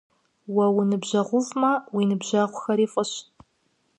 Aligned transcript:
Уэ 0.53 0.65
уныбжьэгъуфӀмэ, 0.77 1.71
уи 1.93 2.03
ныбжьэгъухэри 2.09 2.85
фӀыщ. 2.91 3.11